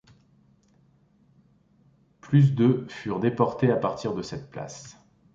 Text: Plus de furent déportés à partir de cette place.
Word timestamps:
Plus 2.21 2.55
de 2.55 2.87
furent 2.89 3.19
déportés 3.19 3.69
à 3.71 3.75
partir 3.77 4.15
de 4.15 4.23
cette 4.23 4.49
place. 4.49 4.97